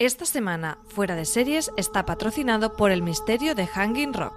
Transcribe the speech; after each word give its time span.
Esta 0.00 0.24
semana, 0.24 0.78
Fuera 0.88 1.14
de 1.14 1.26
Series 1.26 1.70
está 1.76 2.06
patrocinado 2.06 2.74
por 2.74 2.90
El 2.90 3.02
Misterio 3.02 3.54
de 3.54 3.66
Hanging 3.66 4.14
Rock. 4.14 4.32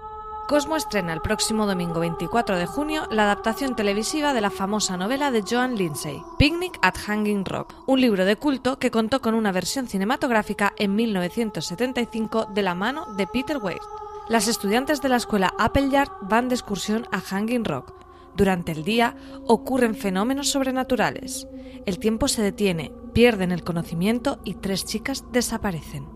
Cosmo 0.46 0.76
estrena 0.76 1.14
el 1.14 1.22
próximo 1.22 1.66
domingo 1.66 2.00
24 2.00 2.58
de 2.58 2.66
junio 2.66 3.08
la 3.10 3.22
adaptación 3.22 3.74
televisiva 3.74 4.34
de 4.34 4.42
la 4.42 4.50
famosa 4.50 4.98
novela 4.98 5.30
de 5.30 5.40
Joan 5.40 5.76
Lindsay, 5.76 6.22
Picnic 6.38 6.78
at 6.82 6.98
Hanging 6.98 7.46
Rock, 7.46 7.76
un 7.86 7.98
libro 7.98 8.26
de 8.26 8.36
culto 8.36 8.78
que 8.78 8.90
contó 8.90 9.22
con 9.22 9.32
una 9.32 9.52
versión 9.52 9.88
cinematográfica 9.88 10.74
en 10.76 10.94
1975 10.96 12.48
de 12.52 12.60
la 12.60 12.74
mano 12.74 13.14
de 13.14 13.26
Peter 13.26 13.56
Weir. 13.56 13.80
Las 14.28 14.48
estudiantes 14.48 15.00
de 15.00 15.08
la 15.08 15.16
escuela 15.16 15.54
Appleyard 15.58 16.10
van 16.20 16.50
de 16.50 16.56
excursión 16.56 17.08
a 17.10 17.20
Hanging 17.20 17.64
Rock. 17.64 17.94
Durante 18.36 18.72
el 18.72 18.84
día 18.84 19.16
ocurren 19.46 19.94
fenómenos 19.94 20.50
sobrenaturales. 20.50 21.48
El 21.86 21.98
tiempo 21.98 22.28
se 22.28 22.42
detiene, 22.42 22.92
pierden 23.14 23.52
el 23.52 23.62
conocimiento 23.62 24.40
y 24.44 24.54
tres 24.54 24.84
chicas 24.84 25.24
desaparecen. 25.32 26.06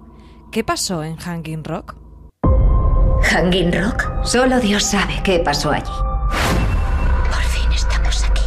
¿Qué 0.50 0.64
pasó 0.64 1.04
en 1.04 1.16
Hanging 1.16 1.64
Rock? 1.64 1.96
Hanging 3.22 3.72
Rock. 3.72 4.24
Solo 4.24 4.58
Dios 4.60 4.82
sabe 4.82 5.14
qué 5.24 5.38
pasó 5.38 5.70
allí. 5.70 5.90
Por 7.30 7.42
fin 7.42 7.70
estamos 7.72 8.24
aquí. 8.24 8.42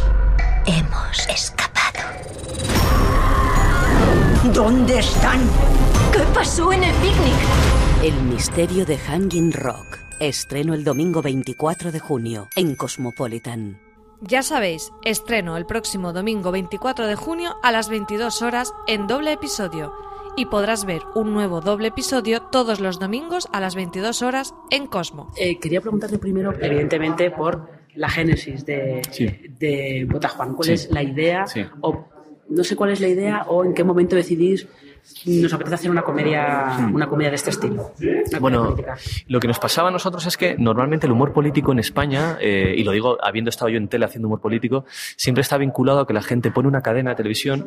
Hemos 0.66 1.28
escapado. 1.28 2.00
¿Dónde 4.52 4.98
están? 4.98 5.40
¿Qué 6.12 6.20
pasó 6.34 6.72
en 6.72 6.84
el 6.84 6.94
picnic? 6.96 7.34
El 8.02 8.22
misterio 8.24 8.84
de 8.84 8.98
Hanging 8.98 9.52
Rock. 9.52 9.98
Estreno 10.20 10.74
el 10.74 10.84
domingo 10.84 11.22
24 11.22 11.90
de 11.90 12.00
junio 12.00 12.48
en 12.54 12.74
Cosmopolitan. 12.74 13.91
Ya 14.24 14.42
sabéis, 14.42 14.92
estreno 15.04 15.56
el 15.56 15.66
próximo 15.66 16.12
domingo 16.12 16.52
24 16.52 17.06
de 17.06 17.16
junio 17.16 17.56
a 17.62 17.72
las 17.72 17.88
22 17.88 18.42
horas 18.42 18.72
en 18.86 19.06
doble 19.08 19.32
episodio. 19.32 19.92
Y 20.36 20.46
podrás 20.46 20.84
ver 20.86 21.02
un 21.14 21.32
nuevo 21.34 21.60
doble 21.60 21.88
episodio 21.88 22.40
todos 22.40 22.80
los 22.80 22.98
domingos 22.98 23.48
a 23.52 23.60
las 23.60 23.74
22 23.74 24.22
horas 24.22 24.54
en 24.70 24.86
Cosmo. 24.86 25.30
Eh, 25.36 25.58
quería 25.58 25.80
preguntarte 25.80 26.18
primero, 26.18 26.54
evidentemente, 26.58 27.30
por 27.32 27.68
la 27.96 28.08
génesis 28.08 28.64
de, 28.64 29.02
Sí. 29.10 29.26
de 29.58 30.06
Bota 30.08 30.28
Juan. 30.28 30.54
¿Cuál 30.54 30.66
Sí. 30.68 30.72
es 30.74 30.90
la 30.90 31.02
idea? 31.02 31.46
Sí. 31.46 31.64
O 31.80 32.04
no 32.48 32.64
sé 32.64 32.76
cuál 32.76 32.92
es 32.92 33.00
la 33.00 33.08
idea 33.08 33.42
o 33.48 33.64
en 33.64 33.74
qué 33.74 33.82
momento 33.84 34.14
decidís 34.16 34.66
nos 35.26 35.52
apetece 35.52 35.74
hacer 35.74 35.90
una 35.90 36.02
comedia, 36.02 36.88
una 36.92 37.08
comedia 37.08 37.30
de 37.30 37.36
este 37.36 37.50
estilo. 37.50 37.92
Bueno, 38.40 38.64
política. 38.64 38.96
lo 39.28 39.40
que 39.40 39.48
nos 39.48 39.58
pasaba 39.58 39.88
a 39.88 39.90
nosotros 39.90 40.26
es 40.26 40.36
que 40.36 40.56
normalmente 40.58 41.06
el 41.06 41.12
humor 41.12 41.32
político 41.32 41.72
en 41.72 41.78
España, 41.78 42.38
eh, 42.40 42.74
y 42.76 42.82
lo 42.84 42.92
digo 42.92 43.18
habiendo 43.22 43.48
estado 43.50 43.68
yo 43.68 43.78
en 43.78 43.88
tele 43.88 44.04
haciendo 44.04 44.28
humor 44.28 44.40
político, 44.40 44.84
siempre 45.16 45.42
está 45.42 45.58
vinculado 45.58 46.00
a 46.00 46.06
que 46.06 46.12
la 46.12 46.22
gente 46.22 46.50
pone 46.50 46.68
una 46.68 46.82
cadena 46.82 47.10
de 47.10 47.16
televisión 47.16 47.66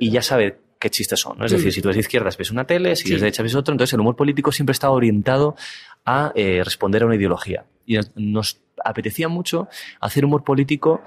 y 0.00 0.10
ya 0.10 0.22
sabe 0.22 0.58
qué 0.78 0.90
chistes 0.90 1.20
son. 1.20 1.38
¿no? 1.38 1.44
Es 1.46 1.52
decir, 1.52 1.68
Mm. 1.68 1.72
si 1.72 1.82
tú 1.82 1.88
eres 1.88 1.96
de 1.96 2.00
izquierdas 2.00 2.36
ves 2.36 2.50
una 2.50 2.64
tele, 2.66 2.96
si 2.96 3.04
Sí. 3.04 3.08
eres 3.10 3.20
de 3.22 3.26
derecha 3.26 3.42
ves 3.42 3.54
otro, 3.54 3.72
entonces 3.72 3.92
el 3.94 4.00
humor 4.00 4.16
político 4.16 4.52
siempre 4.52 4.72
está 4.72 4.90
orientado 4.90 5.56
a 6.04 6.32
eh, 6.34 6.62
responder 6.64 7.02
a 7.02 7.06
una 7.06 7.16
ideología. 7.16 7.64
Y 7.86 7.98
nos 8.16 8.60
apetecía 8.84 9.28
mucho 9.28 9.68
hacer 10.00 10.24
humor 10.24 10.44
político 10.44 11.00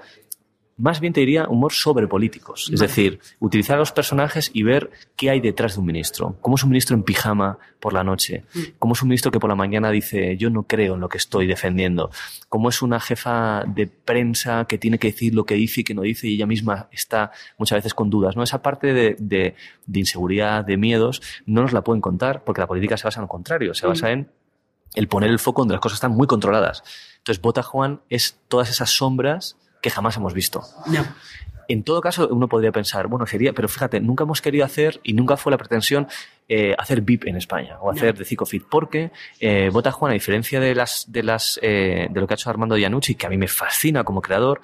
más 0.78 1.00
bien 1.00 1.12
te 1.12 1.20
diría 1.20 1.48
humor 1.48 1.72
sobre 1.72 2.06
políticos. 2.06 2.70
Es 2.72 2.80
decir, 2.80 3.18
utilizar 3.40 3.76
a 3.76 3.80
los 3.80 3.92
personajes 3.92 4.50
y 4.54 4.62
ver 4.62 4.90
qué 5.16 5.28
hay 5.30 5.40
detrás 5.40 5.74
de 5.74 5.80
un 5.80 5.86
ministro. 5.86 6.36
¿Cómo 6.40 6.56
es 6.56 6.62
un 6.62 6.70
ministro 6.70 6.96
en 6.96 7.02
pijama 7.02 7.58
por 7.80 7.92
la 7.92 8.04
noche? 8.04 8.44
Mm. 8.54 8.60
¿Cómo 8.78 8.92
es 8.94 9.02
un 9.02 9.08
ministro 9.08 9.30
que 9.32 9.40
por 9.40 9.50
la 9.50 9.56
mañana 9.56 9.90
dice 9.90 10.36
yo 10.36 10.50
no 10.50 10.62
creo 10.62 10.94
en 10.94 11.00
lo 11.00 11.08
que 11.08 11.18
estoy 11.18 11.46
defendiendo? 11.48 12.10
¿Cómo 12.48 12.68
es 12.68 12.80
una 12.80 13.00
jefa 13.00 13.64
de 13.66 13.88
prensa 13.88 14.66
que 14.66 14.78
tiene 14.78 14.98
que 14.98 15.08
decir 15.08 15.34
lo 15.34 15.44
que 15.44 15.54
dice 15.56 15.80
y 15.80 15.84
que 15.84 15.94
no 15.94 16.02
dice 16.02 16.28
y 16.28 16.34
ella 16.34 16.46
misma 16.46 16.88
está 16.92 17.32
muchas 17.58 17.78
veces 17.78 17.92
con 17.94 18.08
dudas? 18.08 18.36
¿no? 18.36 18.42
Esa 18.42 18.62
parte 18.62 18.92
de, 18.94 19.16
de- 19.18 19.54
de 19.86 19.98
inseguridad, 20.00 20.64
de 20.64 20.76
miedos, 20.76 21.20
no 21.44 21.62
nos 21.62 21.72
la 21.72 21.82
pueden 21.82 22.00
contar 22.00 22.44
porque 22.44 22.60
la 22.60 22.66
política 22.66 22.96
se 22.96 23.04
basa 23.04 23.20
en 23.20 23.22
lo 23.22 23.28
contrario, 23.28 23.74
se 23.74 23.86
Mm. 23.86 23.88
basa 23.90 24.10
en 24.12 24.30
el 24.94 25.08
poner 25.08 25.30
el 25.30 25.38
foco 25.38 25.62
donde 25.62 25.74
las 25.74 25.80
cosas 25.80 25.96
están 25.96 26.12
muy 26.12 26.26
controladas. 26.26 26.82
Entonces, 27.18 27.42
Bota 27.42 27.62
Juan 27.62 28.00
es 28.08 28.38
todas 28.48 28.70
esas 28.70 28.90
sombras 28.90 29.56
que 29.80 29.90
jamás 29.90 30.16
hemos 30.16 30.34
visto. 30.34 30.62
No. 30.86 31.04
En 31.68 31.82
todo 31.82 32.00
caso, 32.00 32.26
uno 32.30 32.48
podría 32.48 32.72
pensar, 32.72 33.08
bueno, 33.08 33.26
sería, 33.26 33.52
pero 33.52 33.68
fíjate, 33.68 34.00
nunca 34.00 34.24
hemos 34.24 34.40
querido 34.40 34.64
hacer 34.64 35.00
y 35.02 35.12
nunca 35.12 35.36
fue 35.36 35.52
la 35.52 35.58
pretensión 35.58 36.08
eh, 36.48 36.74
hacer 36.78 37.02
VIP 37.02 37.26
en 37.26 37.36
España 37.36 37.76
o 37.82 37.90
hacer 37.90 38.16
de 38.16 38.24
Fit, 38.24 38.64
porque 38.70 39.10
eh, 39.38 39.68
Bota 39.70 39.92
Juan, 39.92 40.12
a 40.12 40.14
diferencia 40.14 40.60
de 40.60 40.74
las 40.74 41.12
de 41.12 41.22
las 41.22 41.60
eh, 41.62 42.08
de 42.10 42.20
lo 42.20 42.26
que 42.26 42.32
ha 42.32 42.36
hecho 42.36 42.48
Armando 42.48 42.78
Iannucci, 42.78 43.16
que 43.16 43.26
a 43.26 43.28
mí 43.28 43.36
me 43.36 43.48
fascina 43.48 44.02
como 44.02 44.22
creador, 44.22 44.62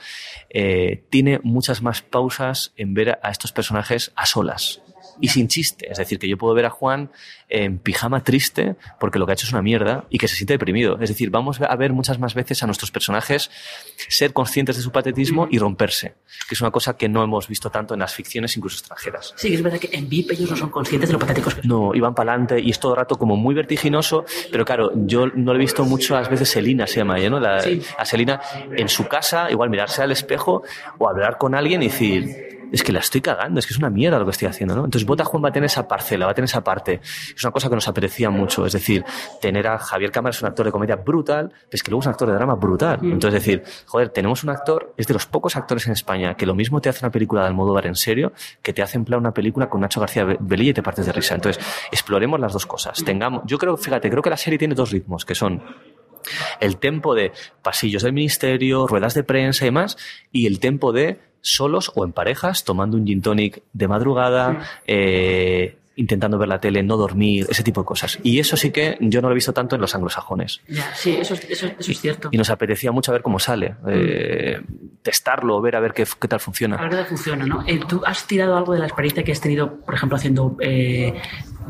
eh, 0.48 1.04
tiene 1.10 1.41
muchas 1.42 1.82
más 1.82 2.00
pausas 2.00 2.72
en 2.78 2.94
ver 2.94 3.19
a 3.22 3.31
estos 3.31 3.52
personajes 3.52 4.12
a 4.16 4.25
solas 4.25 4.81
y 5.20 5.28
sin 5.28 5.48
chiste. 5.48 5.91
Es 5.91 5.98
decir, 5.98 6.19
que 6.19 6.28
yo 6.28 6.36
puedo 6.38 6.54
ver 6.54 6.66
a 6.66 6.70
Juan 6.70 7.10
en 7.48 7.78
pijama 7.78 8.25
triste 8.25 8.75
porque 8.98 9.19
lo 9.19 9.26
que 9.26 9.32
ha 9.32 9.34
hecho 9.34 9.47
es 9.47 9.52
una 9.52 9.62
mierda 9.62 10.04
y 10.10 10.19
que 10.19 10.26
se 10.28 10.34
siente 10.36 10.54
deprimido. 10.54 10.98
Es 11.00 11.08
decir, 11.10 11.30
vamos 11.30 11.60
a 11.60 11.76
ver 11.76 11.92
muchas 11.92 12.19
más 12.19 12.34
veces 12.34 12.62
a 12.62 12.66
nuestros 12.66 12.91
personajes 12.91 13.50
ser 14.08 14.32
conscientes 14.32 14.76
de 14.76 14.82
su 14.82 14.91
patetismo 14.92 15.47
y 15.50 15.58
romperse, 15.58 16.14
que 16.48 16.54
es 16.54 16.60
una 16.60 16.70
cosa 16.70 16.97
que 16.97 17.08
no 17.08 17.22
hemos 17.22 17.47
visto 17.48 17.70
tanto 17.70 17.94
en 17.94 18.00
las 18.00 18.14
ficciones, 18.14 18.56
incluso 18.56 18.78
extranjeras. 18.78 19.34
Sí, 19.36 19.54
es 19.54 19.62
verdad 19.62 19.78
que 19.78 19.91
en 19.92 20.08
VIP 20.08 20.32
ellos 20.32 20.50
no 20.50 20.56
son 20.56 20.70
conscientes 20.70 21.08
de 21.10 21.12
lo 21.12 21.19
patéticos 21.19 21.54
que 21.54 21.60
son. 21.62 21.69
No, 21.69 21.94
iban 21.94 22.14
para 22.14 22.32
adelante 22.32 22.60
y 22.60 22.70
es 22.70 22.81
todo 22.81 22.92
el 22.92 22.98
rato 22.98 23.16
como 23.16 23.36
muy 23.36 23.54
vertiginoso, 23.54 24.25
pero 24.50 24.64
claro, 24.64 24.91
yo 24.94 25.26
no 25.28 25.52
lo 25.52 25.58
he 25.58 25.62
visto 25.62 25.84
muchas 25.84 26.28
veces 26.28 26.48
Selina, 26.50 26.86
se 26.86 26.96
llama 26.96 27.19
ella, 27.19 27.31
¿no? 27.31 27.41
La- 27.41 27.60
Sí. 27.60 27.81
A 27.98 28.04
Selina 28.04 28.41
en 28.76 28.88
su 28.88 29.06
casa, 29.06 29.50
igual 29.50 29.70
mirarse 29.70 30.02
al 30.02 30.10
espejo 30.12 30.62
o 30.98 31.08
hablar 31.08 31.38
con 31.38 31.54
alguien 31.54 31.82
y 31.82 31.86
decir, 31.88 32.63
es 32.72 32.82
que 32.82 32.92
la 32.92 33.00
estoy 33.00 33.20
cagando, 33.20 33.60
es 33.60 33.66
que 33.66 33.72
es 33.72 33.78
una 33.78 33.91
mierda 33.91 34.19
lo 34.19 34.25
que 34.25 34.32
estoy 34.32 34.48
haciendo, 34.48 34.75
¿no? 34.75 34.84
Entonces 34.84 35.06
Bota 35.06 35.25
Juan 35.25 35.44
va 35.44 35.48
a 35.48 35.52
tener 35.52 35.66
esa 35.66 35.86
parcela, 35.86 36.26
va 36.26 36.32
a 36.32 36.34
tener 36.34 36.47
esa 36.47 36.62
parte. 36.62 37.00
Es 37.02 37.42
una 37.44 37.52
cosa 37.52 37.69
que 37.69 37.75
nos 37.75 37.88
apetecía 37.88 38.30
mucho, 38.30 38.66
es 38.66 38.72
decir, 38.72 39.04
tener 39.41 39.66
a 39.66 39.78
Javier 39.78 40.10
Cámara 40.10 40.30
es 40.30 40.42
un 40.42 40.48
actor 40.48 40.66
de 40.66 40.72
comedia 40.72 40.97
brutal, 40.97 41.48
pero 41.48 41.69
es 41.70 41.82
que 41.82 41.91
luego 41.91 42.00
es 42.00 42.06
un 42.06 42.12
actor 42.12 42.28
de 42.28 42.34
drama 42.34 42.54
brutal. 42.54 42.98
Entonces 43.02 43.32
decir, 43.32 43.62
joder, 43.86 44.08
tenemos 44.10 44.42
un 44.44 44.50
actor, 44.50 44.94
es 44.97 45.06
de 45.06 45.14
los 45.14 45.26
pocos 45.26 45.56
actores 45.56 45.86
en 45.86 45.92
España 45.92 46.34
que 46.34 46.47
lo 46.47 46.54
mismo 46.54 46.80
te 46.80 46.88
hace 46.88 47.04
una 47.04 47.10
película 47.10 47.42
de 47.42 47.48
Almodóvar 47.48 47.86
en 47.86 47.94
serio 47.94 48.32
que 48.62 48.72
te 48.72 48.82
hace 48.82 48.96
en 48.98 49.04
plan 49.04 49.20
una 49.20 49.32
película 49.32 49.69
con 49.69 49.81
Nacho 49.81 50.00
García 50.00 50.25
Belilla 50.41 50.70
y 50.70 50.75
te 50.75 50.82
partes 50.82 51.06
de 51.06 51.12
risa. 51.12 51.34
Entonces, 51.34 51.64
exploremos 51.91 52.41
las 52.41 52.52
dos 52.52 52.66
cosas. 52.66 53.02
Tengamos, 53.05 53.43
yo 53.46 53.58
creo, 53.58 53.76
fíjate, 53.76 54.11
creo 54.11 54.22
que 54.22 54.31
la 54.31 54.37
serie 54.37 54.58
tiene 54.58 54.75
dos 54.75 54.90
ritmos, 54.90 55.25
que 55.25 55.34
son 55.34 55.62
el 56.61 56.78
tempo 56.78 57.14
de 57.14 57.32
pasillos 57.62 58.02
del 58.02 58.12
ministerio, 58.12 58.87
ruedas 58.87 59.14
de 59.14 59.25
prensa 59.25 59.64
y 59.64 59.69
demás, 59.69 59.96
y 60.32 60.46
el 60.46 60.61
tempo 60.61 60.93
de 60.93 61.20
solos 61.46 61.93
o 61.94 62.05
en 62.06 62.12
parejas, 62.12 62.64
tomando 62.64 62.96
un 62.96 63.06
gin 63.06 63.20
tonic 63.20 63.62
de 63.75 63.87
madrugada, 63.87 64.67
eh, 64.87 65.76
intentando 65.96 66.38
ver 66.38 66.49
la 66.49 66.58
tele, 66.58 66.82
no 66.82 66.96
dormir, 66.96 67.46
ese 67.49 67.62
tipo 67.62 67.82
de 67.82 67.85
cosas. 67.85 68.19
Y 68.25 68.41
eso 68.41 68.56
sí 68.56 68.73
que 68.73 68.96
yo 69.00 69.20
no 69.23 69.29
lo 69.29 69.32
he 69.32 69.37
visto 69.37 69.52
tanto 69.52 69.76
en 69.76 69.81
los 69.82 69.94
anglosajones. 69.94 70.61
Ya, 70.69 70.93
sí, 70.94 71.14
eso, 71.20 71.35
es- 71.35 71.44
eso, 71.50 71.67
eso 71.79 71.91
es 71.93 72.00
cierto. 72.00 72.31
Y 72.32 72.38
nos 72.38 72.49
apetecía 72.50 72.91
mucho 72.91 73.12
ver 73.12 73.23
cómo 73.23 73.38
sale, 73.38 73.76
eh, 73.88 74.61
testarlo, 75.02 75.61
ver 75.61 75.76
a 75.76 75.81
ver 75.81 75.93
qué, 75.93 76.05
qué 76.20 76.26
tal 76.29 76.38
A 76.38 76.41
funciona. 76.41 76.76
ver 76.79 76.88
qué 76.91 76.96
tal 76.96 77.06
funciona, 77.06 77.47
¿no? 77.47 77.62
Eh, 77.67 77.79
¿Tú 77.87 78.02
has 78.06 78.26
tirado 78.26 78.56
algo 78.56 78.73
de 78.73 78.81
la 78.81 78.87
experiencia 78.87 79.23
que 79.23 79.31
has 79.32 79.40
tenido, 79.40 79.76
por 79.82 79.94
ejemplo, 79.94 80.17
haciendo 80.17 80.56
eh, 80.61 81.14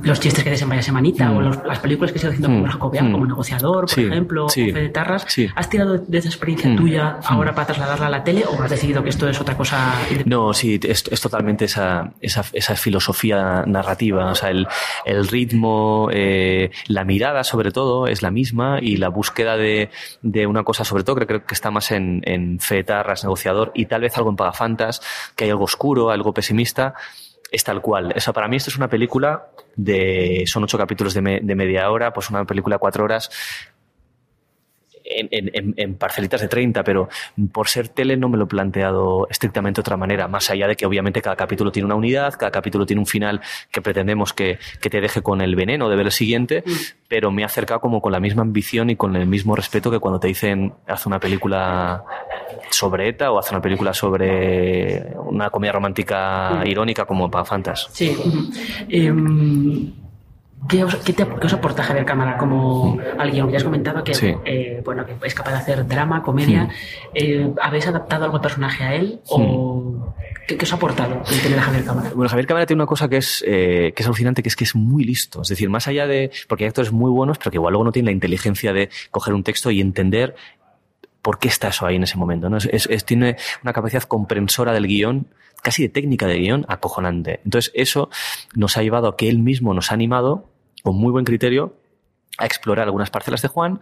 los 0.03 0.21
chistes 0.21 0.43
que 0.45 0.51
hacen 0.51 0.69
vaya 0.69 0.83
semanita 0.83 1.31
o 1.33 1.41
los- 1.41 1.65
las 1.65 1.79
películas 1.79 2.13
que 2.13 2.19
se 2.19 2.27
haciendo 2.29 2.49
Mm. 2.49 2.61
con 2.63 2.71
Jacobian, 2.71 3.09
Mm. 3.09 3.13
como 3.13 3.27
Negociador, 3.27 3.81
por 3.83 3.91
Sí, 3.91 4.05
ejemplo, 4.05 4.49
sí. 4.49 4.71
o 4.71 4.75
Fe 4.75 4.81
de 4.81 4.89
Tarras. 4.89 5.25
Sí. 5.29 5.49
¿Has 5.55 5.69
tirado 5.71 5.99
de 5.99 6.19
esa 6.19 6.29
experiencia 6.29 6.69
Mm. 6.71 6.77
tuya 6.77 7.19
ahora 7.25 7.55
para 7.55 7.67
trasladarla 7.69 8.07
a 8.07 8.11
la 8.11 8.25
tele 8.25 8.45
o 8.47 8.63
has 8.63 8.71
decidido 8.71 9.03
que 9.03 9.11
esto 9.11 9.29
es 9.29 9.41
otra 9.41 9.57
cosa? 9.57 9.95
No, 10.27 10.53
sí, 10.53 10.79
es, 10.83 11.05
es 11.11 11.21
totalmente 11.21 11.67
esa, 11.67 12.13
esa, 12.21 12.45
esa 12.53 12.77
filosofía 12.77 13.65
narrativa. 13.67 14.31
O 14.31 14.35
sea, 14.35 14.51
el, 14.51 14.67
el 15.05 15.27
ritmo, 15.29 16.09
eh, 16.13 16.71
la 16.89 17.05
mirada 17.05 17.45
sobre 17.45 17.71
todo 17.71 18.07
es 18.07 18.23
la 18.23 18.31
misma 18.31 18.79
y 18.81 18.97
la 18.97 19.09
búsqueda 19.09 19.57
de, 19.57 19.91
de 20.23 20.47
una 20.47 20.65
cosa 20.65 20.85
sobre 20.85 21.05
todo 21.05 21.17
creo, 21.17 21.27
creo 21.29 21.47
que 21.47 21.55
está 21.55 21.71
más 21.71 21.91
en, 21.93 22.21
en 22.25 22.59
Fetarras, 22.61 23.23
negociador 23.25 23.73
y 23.75 23.87
tal 23.87 24.03
vez 24.03 24.17
algo 24.17 24.31
en 24.31 24.37
Pagafantas, 24.37 25.01
que 25.37 25.45
hay 25.45 25.51
algo 25.51 25.65
oscuro, 25.65 26.11
algo 26.11 26.33
pesimista. 26.35 26.95
Es 27.55 27.63
tal 27.63 27.81
cual. 27.81 28.13
Eso 28.17 28.33
para 28.33 28.49
mí 28.49 28.57
esto 28.57 28.71
es 28.71 28.77
una 28.77 28.89
película 28.89 29.47
de, 29.77 30.43
son 30.45 30.65
ocho 30.65 30.77
capítulos 30.77 31.15
de, 31.15 31.39
de 31.41 31.55
media 31.55 31.89
hora, 31.89 32.13
pues 32.13 32.29
una 32.29 32.45
película 32.45 32.75
de 32.75 32.81
cuatro 32.81 33.05
horas 33.05 33.31
en, 35.05 35.29
en- 35.53 35.75
en- 35.77 35.95
parcelitas 35.97 36.41
de 36.41 36.49
30, 36.49 36.83
pero 36.83 37.09
por 37.53 37.69
ser 37.69 37.89
tele 37.89 38.17
no 38.17 38.29
me 38.29 38.39
lo 38.39 38.45
he 38.45 38.47
planteado 38.47 39.27
estrictamente 39.31 39.79
de 39.79 39.83
otra 39.83 39.97
manera, 39.97 40.29
más 40.29 40.51
allá 40.51 40.67
de 40.67 40.77
que 40.77 40.87
obviamente 40.87 41.21
cada 41.23 41.37
capítulo 41.37 41.71
tiene 41.71 41.87
una 41.87 41.95
unidad, 41.95 42.35
cada 42.39 42.51
capítulo 42.51 42.87
tiene 42.87 43.01
un 43.01 43.07
final 43.07 43.41
que 43.71 43.83
pretendemos 43.83 44.33
que, 44.33 44.59
que 44.81 44.91
te 44.91 45.01
deje 45.01 45.23
con 45.23 45.41
el 45.41 45.55
veneno 45.57 45.89
de 45.89 45.97
ver 45.97 46.07
el 46.07 46.13
siguiente, 46.13 46.65
pero 47.09 47.31
me 47.31 47.43
he 47.43 47.45
acercado 47.45 47.81
como 47.81 48.01
con 48.01 48.13
la 48.13 48.21
misma 48.21 48.43
ambición 48.43 48.91
y 48.91 48.97
con 48.97 49.15
el 49.17 49.27
mismo 49.27 49.55
respeto 49.55 49.91
que 49.91 49.99
cuando 49.99 50.19
te 50.19 50.29
dicen 50.29 50.73
haz 50.87 51.07
una 51.07 51.21
película 51.21 52.03
sobre 52.71 53.09
ETA 53.09 53.31
o 53.31 53.39
haz 53.39 53.51
una 53.51 53.61
película 53.61 53.93
sobre 53.95 55.15
una 55.27 55.51
comedia 55.51 55.73
romántica 55.73 56.63
irónica 56.65 57.05
como 57.05 57.31
Pagafantas. 57.31 57.89
Sí. 57.93 58.17
ujú. 58.19 58.51
Em, 58.89 59.93
¿Qué 60.69 60.83
os, 60.83 60.97
qué 60.97 61.13
te- 61.13 61.27
qué 61.27 61.47
os 61.47 61.53
aporta 61.53 61.83
Javier 61.83 62.05
Cámara 62.07 62.37
como 62.39 62.99
alguien? 63.19 63.51
Ya 63.51 63.59
has 63.59 63.65
comentado 63.65 64.03
que, 64.03 64.15
Sí. 64.15 64.35
eh, 64.45 64.81
bueno, 64.85 65.05
que 65.05 65.15
es 65.27 65.35
capaz 65.35 65.51
de 65.51 65.57
hacer 65.59 65.87
drama, 65.87 66.23
comedia. 66.23 66.65
Mm. 66.65 66.71
Eh, 67.15 67.53
¿Habéis 67.61 67.87
adaptado 67.87 68.25
algo 68.25 68.37
al 68.37 68.43
personaje 68.43 68.83
a 68.85 68.95
él? 68.95 69.21
¿O 69.29 70.15
qué, 70.49 70.57
qué 70.57 70.65
os 70.65 70.73
ha 70.73 70.77
aportado 70.77 71.23
el 71.31 71.41
tener 71.43 71.59
a 71.59 71.63
Javier 71.63 71.85
Cámara? 71.85 72.11
Bueno, 72.15 72.29
Javier 72.31 72.47
Cámara 72.47 72.67
tiene 72.67 72.83
una 72.83 72.87
cosa 72.89 73.09
que 73.09 73.19
es, 73.19 73.45
eh, 73.47 73.93
que 73.95 74.03
es 74.03 74.07
alucinante, 74.07 74.43
que 74.43 74.49
es 74.49 74.57
que 74.57 74.65
es 74.65 74.75
muy 74.75 75.05
listo. 75.05 75.43
Es 75.43 75.49
decir, 75.49 75.69
más 75.69 75.87
allá 75.87 76.07
de. 76.07 76.31
Porque 76.49 76.65
hay 76.65 76.69
actores 76.69 76.93
muy 76.93 77.11
buenos, 77.11 77.37
pero 77.39 77.51
que 77.51 77.57
igual 77.59 77.73
luego 77.73 77.85
no 77.85 77.93
tienen 77.93 78.07
la 78.07 78.13
inteligencia 78.13 78.73
de 78.73 78.89
coger 79.11 79.35
un 79.35 79.43
texto 79.43 79.71
y 79.71 79.81
entender 79.81 80.35
por 81.21 81.39
qué 81.39 81.49
está 81.49 81.69
eso 81.69 81.85
ahí 81.87 81.97
en 81.97 82.03
ese 82.05 82.17
momento. 82.17 82.49
¿no? 82.49 82.57
Es, 82.57 82.67
es- 82.73 82.87
es- 82.91 83.05
tiene 83.05 83.37
una 83.63 83.73
capacidad 83.73 84.03
comprensora 84.03 84.73
del 84.73 84.87
guion, 84.87 85.27
casi 85.63 85.83
de 85.83 85.89
técnica 85.89 86.27
de 86.27 86.39
guion, 86.39 86.65
acojonante. 86.69 87.41
Entonces, 87.45 87.71
eso 87.75 88.11
nos 88.55 88.77
ha 88.77 88.83
llevado 88.83 89.09
a 89.09 89.17
que 89.17 89.29
él 89.29 89.39
mismo 89.39 89.73
nos 89.75 89.91
ha 89.91 89.95
animado, 89.95 90.51
con 90.85 90.97
muy 90.97 91.11
buen 91.11 91.25
criterio, 91.25 91.73
a 92.39 92.47
explorar 92.47 92.87
algunas 92.87 93.11
parcelas 93.11 93.43
de 93.43 93.49
Juan 93.49 93.81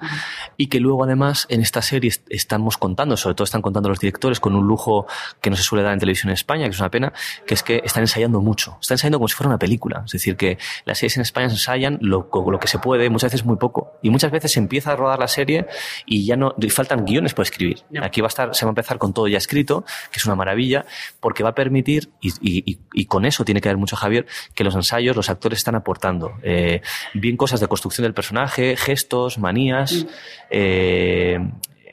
y 0.59 0.67
que 0.67 0.79
luego 0.79 1.05
además 1.05 1.47
en 1.49 1.61
esta 1.63 1.81
serie 1.81 2.09
est- 2.09 2.27
estamos 2.29 2.77
contando, 2.77 3.17
sobre 3.17 3.35
todo 3.35 3.45
están 3.45 3.63
contando 3.63 3.89
los 3.89 3.99
directores 3.99 4.41
con 4.41 4.55
un 4.55 4.67
lujo 4.67 5.07
que 5.41 5.49
no 5.49 5.57
se 5.57 5.63
suele 5.63 5.83
dar 5.83 5.95
en 5.95 5.99
televisión 5.99 6.29
en 6.31 6.35
España, 6.35 6.65
que 6.67 6.71
es 6.73 6.79
una 6.81 6.91
pena, 6.91 7.13
que 7.47 7.55
es 7.55 7.63
que 7.63 7.81
están 7.85 8.03
ensayando 8.03 8.41
mucho, 8.43 8.77
están 8.81 8.97
ensayando 8.97 9.19
como 9.19 9.29
si 9.29 9.35
fuera 9.35 9.49
una 9.49 9.59
película, 9.59 10.03
es 10.05 10.13
decir, 10.13 10.37
que 10.37 10.59
las 10.85 10.99
series 10.99 11.17
en 11.17 11.23
España 11.23 11.49
se 11.49 11.55
ensayan 11.55 11.99
lo, 12.03 12.29
lo 12.33 12.59
que 12.59 12.69
se 12.69 12.79
puede, 12.79 13.09
muchas 13.09 13.33
veces 13.33 13.47
muy 13.47 13.57
poco, 13.57 13.93
y 14.03 14.11
muchas 14.11 14.31
veces 14.31 14.53
se 14.53 14.59
empieza 14.61 14.93
a 14.93 14.97
rodar 14.97 15.19
la 15.19 15.29
serie 15.29 15.67
y 16.05 16.27
ya 16.27 16.37
no, 16.37 16.55
y 16.59 16.69
faltan 16.69 17.07
guiones 17.07 17.33
por 17.33 17.45
escribir. 17.45 17.83
Ya. 17.91 18.05
Aquí 18.05 18.21
va 18.21 18.27
a 18.27 18.29
estar, 18.29 18.55
se 18.55 18.67
va 18.67 18.71
a 18.71 18.73
empezar 18.73 18.99
con 18.99 19.15
todo 19.15 19.29
ya 19.29 19.39
escrito, 19.39 19.85
que 20.11 20.19
es 20.19 20.27
una 20.27 20.35
maravilla, 20.35 20.85
porque 21.21 21.43
va 21.43 21.51
a 21.51 21.55
permitir, 21.55 22.11
y, 22.21 22.29
y- 22.43 22.71
y- 22.71 22.79
y 22.93 23.05
con 23.07 23.25
eso 23.25 23.45
tiene 23.47 23.61
que 23.63 23.69
ver 23.71 23.79
mucho 23.79 23.97
Javier, 23.97 24.27
que 24.55 24.63
los 24.63 24.75
ensayos, 24.75 25.17
los 25.17 25.31
actores 25.31 25.59
están 25.59 25.75
aportando, 25.75 26.33
eh, 26.43 26.83
bien 27.15 27.39
cosas 27.39 27.59
de 27.61 27.67
construcción 27.69 28.03
del 28.03 28.13
personaje, 28.13 28.42
gestos, 28.49 29.39
manías, 29.39 30.07
eh, 30.51 31.39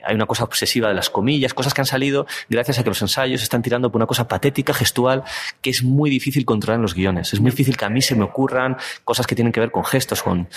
hay 0.02 0.14
una 0.14 0.26
cosa 0.26 0.44
obsesiva 0.44 0.88
de 0.88 0.94
las 0.94 1.10
comillas, 1.10 1.54
cosas 1.54 1.74
que 1.74 1.80
han 1.80 1.86
salido 1.86 2.26
gracias 2.48 2.78
a 2.78 2.82
que 2.82 2.90
los 2.90 3.00
ensayos 3.02 3.42
están 3.42 3.62
tirando 3.62 3.90
por 3.90 3.98
una 3.98 4.06
cosa 4.06 4.28
patética, 4.28 4.72
gestual, 4.72 5.24
que 5.60 5.70
es 5.70 5.82
muy 5.82 6.10
difícil 6.10 6.44
controlar 6.44 6.76
en 6.76 6.82
los 6.82 6.94
guiones. 6.94 7.32
Es 7.32 7.40
muy 7.40 7.50
difícil 7.50 7.76
que 7.76 7.84
a 7.84 7.90
mí 7.90 8.02
se 8.02 8.14
me 8.14 8.24
ocurran 8.24 8.76
cosas 9.04 9.26
que 9.26 9.34
tienen 9.34 9.52
que 9.52 9.60
ver 9.60 9.70
con 9.70 9.84
gestos, 9.84 10.22
con 10.22 10.48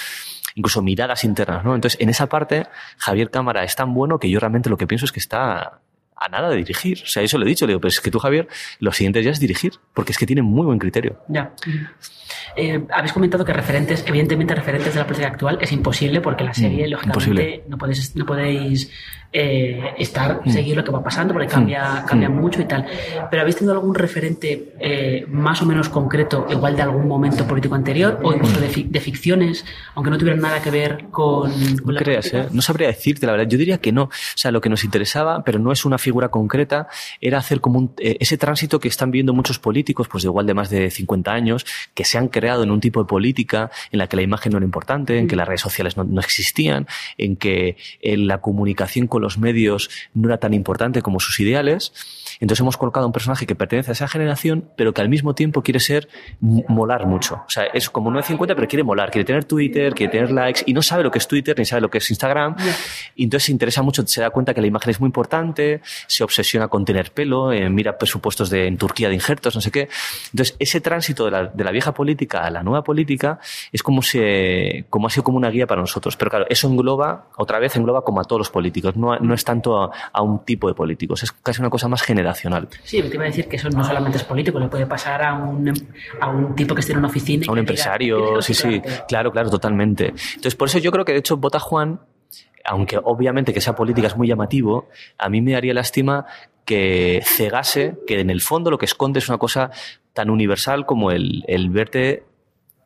incluso 0.56 0.82
miradas 0.82 1.24
internas, 1.24 1.64
¿no? 1.64 1.76
Entonces, 1.76 2.00
en 2.00 2.10
esa 2.10 2.28
parte, 2.28 2.68
Javier 2.98 3.32
Cámara 3.32 3.64
es 3.64 3.76
tan 3.76 3.94
bueno 3.94 4.20
que 4.20 4.30
yo 4.30 4.40
realmente 4.40 4.70
lo 4.70 4.78
que 4.78 4.88
pienso 4.88 5.06
es 5.06 5.12
que 5.12 5.20
está 5.20 5.80
a 6.26 6.30
nada 6.30 6.50
de 6.50 6.58
dirigir. 6.58 7.02
O 7.04 7.08
sea, 7.08 7.24
eso 7.24 7.38
lo 7.38 7.46
he 7.46 7.50
dicho, 7.50 7.66
le 7.66 7.72
digo, 7.72 7.82
pero 7.82 7.90
es 7.90 8.00
que 8.02 8.12
tú, 8.12 8.20
Javier, 8.20 8.48
lo 8.80 8.92
siguiente 8.92 9.22
ya 9.24 9.32
es 9.32 9.40
dirigir, 9.40 9.74
porque 9.94 10.12
es 10.12 10.18
que 10.18 10.26
tiene 10.26 10.42
muy 10.42 10.66
buen 10.66 10.80
criterio. 10.80 11.18
Ya. 11.28 11.54
Eh, 12.56 12.84
habéis 12.92 13.14
comentado 13.14 13.44
que 13.46 13.54
referentes, 13.54 14.04
evidentemente 14.08 14.54
referentes 14.54 14.94
de 14.94 15.00
la 15.00 15.06
política 15.06 15.28
actual 15.28 15.58
es 15.62 15.72
imposible 15.72 16.22
porque 16.22 16.44
la 16.44 16.54
serie, 16.54 16.88
Mm, 16.88 16.92
lógicamente, 16.92 17.10
imposible. 17.32 17.64
no 17.68 17.78
podéis, 17.78 18.16
no 18.16 18.26
podéis 18.26 18.92
eh, 19.36 19.96
estar, 19.98 20.42
Mm. 20.46 20.52
seguir 20.52 20.78
lo 20.78 20.84
que 20.84 20.92
va 20.92 21.04
pasando 21.04 21.34
porque 21.34 21.48
cambia, 21.48 22.06
cambia 22.08 22.30
mucho 22.30 22.62
y 22.62 22.66
tal. 22.66 22.86
Pero 23.32 23.42
¿habéis 23.42 23.56
tenido 23.56 23.74
algún 23.74 23.96
referente 23.96 24.74
eh, 24.80 25.26
más 25.28 25.60
o 25.64 25.66
menos 25.66 25.90
concreto, 25.90 26.46
igual 26.52 26.76
de 26.76 26.84
algún 26.84 27.08
momento 27.08 27.48
político 27.48 27.74
anterior 27.74 28.20
o 28.22 28.32
incluso 28.32 28.60
de, 28.60 28.70
fic- 28.70 28.90
de 28.90 29.00
ficciones, 29.00 29.66
aunque 29.96 30.12
no 30.12 30.20
tuvieran 30.20 30.40
nada 30.40 30.62
que 30.62 30.70
ver 30.70 31.06
con, 31.10 31.50
con 31.52 31.86
No 31.86 31.92
la 31.94 32.02
creas. 32.02 32.32
No 32.52 32.62
sabría 32.62 32.90
decirte 32.90 33.26
la 33.26 33.32
verdad. 33.32 33.48
Yo 33.48 33.58
diría 33.58 33.80
que 33.80 33.92
no. 33.92 34.04
O 34.04 34.10
sea, 34.36 34.52
lo 34.52 34.62
que 34.62 34.70
nos 34.70 34.84
interesaba, 34.84 35.44
pero 35.44 35.58
no 35.58 35.72
es 35.72 35.84
una 35.84 35.98
figura 35.98 36.13
concreta, 36.30 36.88
era 37.22 37.38
hacer 37.38 37.62
como 37.62 37.80
un- 37.80 37.94
eh, 37.98 38.18
ese 38.20 38.38
tránsito 38.38 38.80
que 38.80 38.88
están 38.88 39.12
viendo 39.12 39.34
muchos 39.34 39.60
políticos, 39.60 40.08
pues 40.10 40.24
de 40.24 40.30
igual 40.30 40.46
de 40.46 40.54
más 40.54 40.70
de 40.70 40.90
50 40.92 41.32
años, 41.34 41.66
que 41.94 42.06
se 42.06 42.18
han 42.18 42.28
creado 42.28 42.64
en 42.64 42.72
un 42.72 42.80
tipo 42.80 43.00
de 43.02 43.06
política 43.08 43.72
en 43.92 44.00
la 44.00 44.08
que 44.08 44.16
la 44.16 44.22
imagen 44.24 44.52
no 44.52 44.58
era 44.58 44.66
importante, 44.66 45.18
en 45.18 45.28
que 45.28 45.36
las 45.36 45.48
redes 45.48 45.62
sociales 45.62 45.98
no, 45.98 46.04
no 46.04 46.20
existían, 46.22 46.88
en 47.18 47.36
que 47.36 47.78
eh, 48.02 48.18
la 48.18 48.40
comunicación 48.42 49.08
con 49.08 49.22
los 49.22 49.38
medios 49.38 49.90
no 50.14 50.28
era 50.30 50.38
tan 50.38 50.54
importante 50.54 51.02
como 51.02 51.20
sus 51.20 51.40
ideales. 51.40 51.94
Entonces 52.40 52.62
hemos 52.62 52.78
colocado 52.78 53.06
un 53.06 53.14
personaje 53.14 53.46
que 53.46 53.56
pertenece 53.56 53.92
a 53.92 53.94
esa 53.94 54.08
generación, 54.08 54.70
pero 54.76 54.94
que 54.94 55.02
al 55.02 55.10
mismo 55.10 55.36
tiempo 55.36 55.62
quiere 55.62 55.80
ser 55.80 56.10
molar 56.42 57.06
mucho. 57.06 57.36
O 57.46 57.50
sea, 57.50 57.66
es 57.66 57.90
como 57.90 58.10
950, 58.10 58.56
pero 58.56 58.68
quiere 58.68 58.84
molar, 58.84 59.12
quiere 59.12 59.26
tener 59.26 59.46
Twitter, 59.46 59.94
quiere 59.94 60.12
tener 60.12 60.32
likes 60.32 60.62
y 60.66 60.74
no 60.74 60.82
sabe 60.82 61.04
lo 61.04 61.12
que 61.12 61.20
es 61.20 61.28
Twitter 61.28 61.58
ni 61.58 61.66
sabe 61.66 61.82
lo 61.82 61.90
que 61.90 62.00
es 62.00 62.10
Instagram. 62.10 62.56
Y 63.16 63.26
entonces 63.26 63.46
se 63.46 63.52
interesa 63.52 63.82
mucho, 63.82 64.06
se 64.06 64.22
da 64.22 64.30
cuenta 64.30 64.54
que 64.54 64.62
la 64.62 64.68
imagen 64.68 64.90
es 64.90 65.00
muy 65.00 65.08
importante, 65.08 65.82
se 66.08 66.24
obsesiona 66.24 66.68
con 66.68 66.86
tener 66.86 67.12
pelo, 67.12 67.52
eh, 67.52 67.70
mira 67.70 67.98
presupuestos 67.98 68.50
de, 68.50 68.68
en 68.68 68.78
Turquía 68.78 69.10
de 69.10 69.16
injertos, 69.16 69.56
no 69.56 69.62
sé 69.62 69.72
qué. 69.72 69.90
Entonces 70.32 70.56
ese 70.60 70.82
tránsito 70.82 71.26
de 71.26 71.32
la, 71.32 71.46
de 71.48 71.64
la 71.64 71.72
vieja 71.72 71.94
política 71.94 72.40
a 72.46 72.50
la 72.50 72.64
nueva 72.64 72.84
política 72.84 73.40
es 73.72 73.84
como, 73.84 74.02
se, 74.02 74.86
como 74.90 75.08
ha 75.08 75.10
sido 75.10 75.24
como 75.24 75.38
una 75.38 75.50
guía 75.50 75.68
para 75.68 75.82
nosotros. 75.82 76.16
Pero 76.18 76.30
claro, 76.32 76.46
eso 76.50 76.68
engloba, 76.68 77.28
otra 77.38 77.60
vez 77.60 77.76
engloba 77.76 78.04
como 78.04 78.22
a 78.22 78.24
todos 78.24 78.40
los 78.40 78.50
políticos, 78.50 78.96
no, 78.96 79.18
no 79.20 79.34
es 79.34 79.44
tanto 79.44 79.82
a, 79.82 79.92
a 80.12 80.22
un 80.22 80.44
tipo 80.46 80.68
de 80.68 80.74
políticos, 80.74 81.24
es 81.24 81.32
casi 81.32 81.62
una 81.62 81.70
cosa 81.70 81.88
más 81.88 82.02
generacional. 82.02 82.68
Sí, 82.84 83.02
te 83.02 83.16
iba 83.16 83.24
a 83.24 83.28
decir 83.28 83.48
que 83.48 83.56
eso 83.58 83.70
no 83.70 83.84
solamente 83.84 84.18
es 84.18 84.24
político, 84.24 84.60
le 84.60 84.68
puede 84.68 84.86
pasar 84.86 85.24
a 85.24 85.34
un, 85.34 85.74
a 86.20 86.30
un 86.30 86.56
tipo 86.56 86.74
que 86.76 86.82
esté 86.82 86.94
en 86.94 87.00
una 87.00 87.08
oficina. 87.08 87.46
A 87.48 87.52
un 87.52 87.56
diga, 87.56 87.62
empresario, 87.62 88.18
"Tienes 88.26 88.46
sí, 88.46 88.54
sí, 88.54 88.82
quedarte". 88.82 89.04
claro, 89.08 89.32
claro, 89.32 89.50
totalmente. 89.50 90.08
Entonces, 90.08 90.56
por 90.56 90.68
eso 90.68 90.80
yo 90.80 90.92
creo 90.92 91.06
que 91.06 91.14
de 91.14 91.20
hecho 91.20 91.38
Vota 91.38 91.60
Juan, 91.60 92.00
aunque 92.64 93.00
obviamente 93.04 93.54
que 93.54 93.62
sea 93.62 93.76
política 93.76 94.08
es 94.08 94.18
muy 94.18 94.28
llamativo, 94.28 94.90
a 95.18 95.30
mí 95.30 95.42
me 95.42 95.54
daría 95.54 95.74
lástima 95.74 96.26
que 96.66 97.22
cegase, 97.24 97.96
que 98.08 98.20
en 98.20 98.30
el 98.30 98.42
fondo 98.42 98.72
lo 98.72 98.78
que 98.78 98.86
esconde 98.86 99.20
es 99.20 99.30
una 99.30 99.38
cosa 99.38 99.72
tan 100.14 100.30
universal 100.30 100.86
como 100.86 101.12
el, 101.12 101.44
el 101.48 101.70
verte 101.70 102.24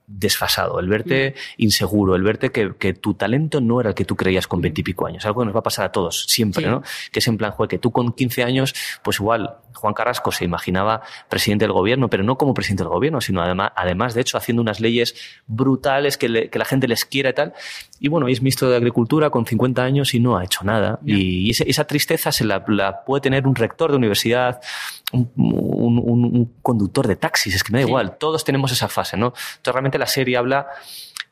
desfasado, 0.10 0.80
el 0.80 0.88
verte 0.88 1.36
inseguro, 1.58 2.16
el 2.16 2.24
verte 2.24 2.50
que, 2.52 2.74
que 2.80 2.94
tu 2.94 3.14
talento 3.14 3.60
no 3.60 3.82
era 3.82 3.90
el 3.90 3.96
que 3.96 4.06
tú 4.06 4.16
creías 4.16 4.48
con 4.48 4.62
veintipico 4.62 5.06
años. 5.06 5.26
Algo 5.26 5.42
que 5.42 5.46
nos 5.48 5.56
va 5.56 5.60
a 5.60 5.64
pasar 5.64 5.86
a 5.86 5.92
todos, 5.92 6.24
siempre, 6.28 6.64
Sí. 6.64 6.70
¿no? 6.70 6.82
Que 7.12 7.20
es 7.20 7.28
en 7.28 7.38
plan, 7.38 7.52
joder, 7.52 7.68
que 7.70 7.78
tú 7.78 7.92
con 7.92 8.14
15 8.14 8.44
años, 8.44 8.74
pues 9.04 9.20
igual, 9.20 9.58
Juan 9.74 9.94
Carrasco 9.94 10.32
se 10.32 10.46
imaginaba 10.46 11.02
presidente 11.30 11.66
del 11.66 11.74
gobierno, 11.74 12.10
pero 12.10 12.24
no 12.24 12.38
como 12.38 12.54
presidente 12.54 12.84
del 12.84 12.90
gobierno, 12.92 13.20
sino 13.22 13.42
además, 13.42 13.72
además 13.76 14.14
de 14.14 14.22
hecho, 14.22 14.38
haciendo 14.38 14.62
unas 14.62 14.80
leyes 14.80 15.14
brutales 15.46 16.18
que, 16.18 16.30
le- 16.30 16.50
que 16.50 16.58
la 16.58 16.66
gente 16.66 16.88
les 16.88 17.04
quiera 17.06 17.30
y 17.30 17.34
tal. 17.34 17.54
Y 18.00 18.08
bueno, 18.08 18.28
es 18.28 18.42
ministro 18.42 18.70
de 18.70 18.78
Agricultura 18.78 19.30
con 19.30 19.46
50 19.46 19.84
años 19.84 20.14
y 20.14 20.20
no 20.20 20.38
ha 20.38 20.44
hecho 20.46 20.64
nada. 20.64 21.00
Y 21.06 21.52
esa 21.52 21.86
tristeza 21.86 22.32
se 22.32 22.46
la, 22.46 22.64
la 22.70 23.04
puede 23.04 23.22
tener 23.22 23.46
un 23.48 23.56
rector 23.56 23.92
de 23.92 23.98
universidad, 23.98 24.62
un, 25.12 25.30
un- 25.36 26.00
un- 26.00 26.26
un 26.26 26.54
conductor 26.62 27.08
de 27.08 27.16
taxis, 27.16 27.56
es 27.56 27.64
que 27.64 27.72
me 27.72 27.80
da 27.80 27.84
Sí. 27.86 27.90
igual, 27.90 28.18
todos 28.18 28.44
tenemos 28.44 28.72
esa 28.72 28.88
fase, 28.88 29.16
¿no? 29.18 29.28
Entonces 29.28 29.74
realmente 29.74 29.97
la 29.98 30.08
serie 30.08 30.38
habla 30.38 30.68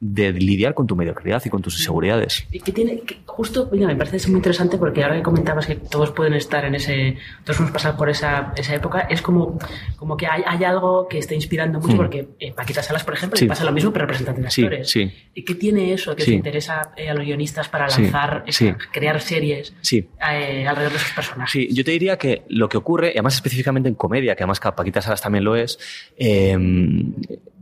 de 0.07 0.31
lidiar 0.33 0.73
con 0.73 0.85
tu 0.87 0.95
mediocridad 0.95 1.41
y 1.45 1.49
con 1.49 1.61
tus 1.61 1.77
inseguridades. 1.79 2.45
Y 2.51 2.59
que 2.59 2.71
tiene, 2.71 2.99
que 3.01 3.17
justo, 3.25 3.69
mira, 3.71 3.87
me 3.87 3.95
parece 3.95 4.17
eso 4.17 4.29
muy 4.29 4.37
interesante 4.37 4.77
porque 4.77 5.03
ahora 5.03 5.15
que 5.17 5.23
comentabas 5.23 5.65
que 5.65 5.75
todos 5.75 6.11
pueden 6.11 6.33
estar 6.33 6.63
en 6.65 6.75
ese, 6.75 7.17
todos 7.43 7.59
hemos 7.59 7.71
pasado 7.71 7.97
por 7.97 8.09
esa, 8.09 8.53
esa 8.55 8.75
época, 8.75 9.01
es 9.09 9.21
como, 9.21 9.57
como 9.97 10.15
que 10.15 10.27
hay, 10.27 10.43
hay 10.45 10.63
algo 10.63 11.07
que 11.07 11.17
está 11.17 11.33
inspirando 11.33 11.79
mucho 11.79 11.93
Mm. 11.95 11.97
porque 11.97 12.27
eh, 12.39 12.51
Paquita 12.53 12.83
Salas, 12.83 13.03
por 13.03 13.13
ejemplo, 13.15 13.37
Sí. 13.37 13.45
le 13.45 13.49
pasa 13.49 13.63
lo 13.65 13.71
mismo, 13.71 13.91
pero 13.91 14.05
representante 14.05 14.41
de 14.41 14.51
Sí, 14.51 14.63
actores. 14.63 14.89
sí. 14.89 15.11
¿Y 15.33 15.43
qué 15.43 15.55
tiene 15.55 15.91
eso 15.93 16.15
que 16.15 16.23
os 16.23 16.29
interesa 16.29 16.91
eh, 16.95 17.09
a 17.09 17.13
los 17.13 17.25
guionistas 17.25 17.67
para 17.69 17.87
lanzar, 17.87 18.43
esa- 18.47 18.77
crear 18.91 19.19
series 19.21 19.73
Sí. 19.81 20.07
eh, 20.31 20.67
alrededor 20.67 20.91
de 20.93 20.97
esos 20.99 21.11
personajes? 21.13 21.51
Sí, 21.51 21.67
yo 21.73 21.83
te 21.83 21.91
diría 21.91 22.17
que 22.17 22.43
lo 22.49 22.69
que 22.69 22.77
ocurre, 22.77 23.07
y 23.07 23.11
además 23.11 23.35
específicamente 23.35 23.89
en 23.89 23.95
comedia, 23.95 24.35
que 24.35 24.43
además 24.43 24.59
Paquita 24.59 25.01
Salas 25.01 25.21
también 25.21 25.43
lo 25.43 25.55
es, 25.55 25.79
eh, 26.17 26.57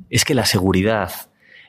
es 0.10 0.26
que 0.26 0.34
la 0.36 0.46
seguridad, 0.46 1.12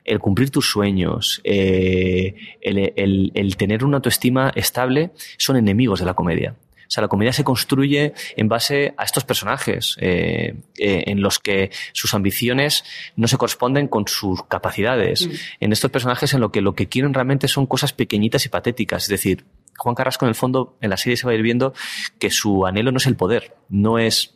el 0.05 0.21
cumplir 0.21 0.51
tus 0.51 0.71
sueños, 0.71 1.41
eh, 1.45 2.35
el, 2.61 3.57
tener 3.57 3.85
una 3.85 3.97
autoestima 3.97 4.53
estable, 4.55 5.13
son 5.39 5.57
enemigos 5.57 6.01
de 6.01 6.07
la 6.07 6.15
comedia. 6.15 6.57
O 6.87 6.91
sea, 6.95 7.01
la 7.01 7.09
comedia 7.09 7.33
se 7.33 7.45
construye 7.45 8.13
en 8.37 8.49
base 8.49 8.95
a 8.99 9.05
estos 9.05 9.25
personajes, 9.25 9.97
eh, 10.01 10.55
eh, 10.77 11.05
en 11.07 11.23
los 11.23 11.39
que 11.39 11.71
sus 11.93 12.13
ambiciones 12.13 12.85
no 13.17 13.27
se 13.27 13.39
corresponden 13.39 13.89
con 13.89 14.07
sus 14.07 14.45
capacidades. 14.45 15.27
Mm. 15.27 15.33
En 15.61 15.73
estos 15.73 15.91
personajes 15.91 16.35
en 16.35 16.41
lo 16.41 16.53
que 16.53 16.61
lo 16.61 16.75
que 16.75 16.89
quieren 16.89 17.15
realmente 17.15 17.49
son 17.49 17.67
cosas 17.67 17.95
pequeñitas 17.95 18.45
y 18.45 18.51
patéticas. 18.51 19.05
Es 19.05 19.09
decir, 19.09 19.47
Juan 19.79 19.95
Carrasco 19.95 20.27
en 20.27 20.29
el 20.29 20.35
fondo, 20.35 20.77
en 20.83 20.91
la 20.91 20.99
serie 20.99 21.17
se 21.17 21.27
va 21.27 21.33
a 21.33 21.35
ir 21.35 21.43
viendo 21.43 21.73
que 22.19 22.31
su 22.31 22.67
anhelo 22.67 22.93
no 22.93 22.99
es 22.99 23.07
el 23.07 23.17
poder, 23.17 23.57
no 23.71 23.99
es 23.99 24.35